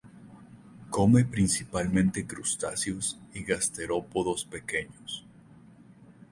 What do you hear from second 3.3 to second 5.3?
y gasterópodos pequeños.